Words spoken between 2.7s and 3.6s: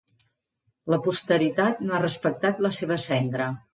seva cendra.